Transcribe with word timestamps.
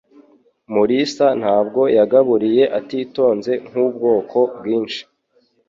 Mulisa 0.73 1.27
ntabwo 1.41 1.81
yagaburiye 1.97 2.63
atitonze 2.79 3.51
nkubwoko 3.67 4.37
bwinshi. 4.57 5.01